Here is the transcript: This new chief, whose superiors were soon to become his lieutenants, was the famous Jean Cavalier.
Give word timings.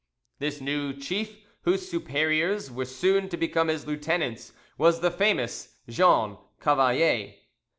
This 0.39 0.59
new 0.61 0.93
chief, 0.93 1.37
whose 1.61 1.87
superiors 1.87 2.71
were 2.71 2.85
soon 2.85 3.29
to 3.29 3.37
become 3.37 3.67
his 3.67 3.85
lieutenants, 3.85 4.51
was 4.75 5.01
the 5.01 5.11
famous 5.11 5.75
Jean 5.87 6.39
Cavalier. 6.59 7.35